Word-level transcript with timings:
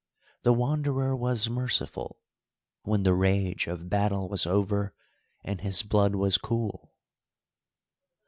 The 0.41 0.51
Wanderer 0.53 1.15
was 1.15 1.47
merciful, 1.47 2.17
when 2.81 3.03
the 3.03 3.13
rage 3.13 3.67
of 3.67 3.87
battle 3.87 4.27
was 4.29 4.47
over, 4.47 4.95
and 5.43 5.61
his 5.61 5.83
blood 5.83 6.15
was 6.15 6.39
cool. 6.39 6.95